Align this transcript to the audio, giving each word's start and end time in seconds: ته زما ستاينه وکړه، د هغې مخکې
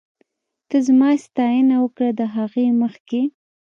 ته 0.69 0.77
زما 0.87 1.09
ستاينه 1.25 1.75
وکړه، 1.83 2.09
د 2.19 2.21
هغې 2.35 2.67
مخکې 2.81 3.21